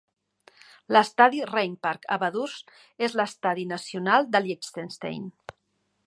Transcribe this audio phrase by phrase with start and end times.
[0.95, 2.55] L'Estadi Rheinpark a Vaduz
[3.07, 5.29] és l'estadi nacional de Liechtenstein.